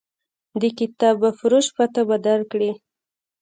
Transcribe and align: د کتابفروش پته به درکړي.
د 0.61 0.63
کتابفروش 0.77 1.67
پته 1.75 2.01
به 2.07 2.17
درکړي. 2.27 2.71